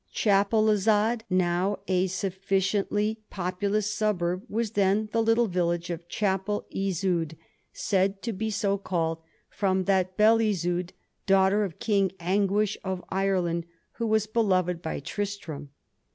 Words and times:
Chapelizod, 0.15 1.25
now 1.29 1.77
a 1.87 2.07
sufficiently 2.07 3.19
populous 3.29 3.87
fiuburb, 3.95 4.41
was 4.49 4.71
then 4.71 5.09
the 5.11 5.21
little 5.21 5.45
village 5.45 5.91
of 5.91 6.07
Chappell 6.09 6.65
Isoud, 6.71 7.37
said 7.71 8.23
to 8.23 8.33
be 8.33 8.49
so 8.49 8.79
called 8.79 9.19
from 9.51 9.83
that 9.83 10.17
Belle 10.17 10.41
Isoud, 10.41 10.93
daughter 11.27 11.63
of 11.63 11.77
King 11.77 12.11
Anguish 12.19 12.79
of 12.83 13.03
Ireland, 13.09 13.67
who 13.97 14.07
was 14.07 14.25
beloved 14.25 14.81
by 14.81 15.01
Tristram. 15.01 15.69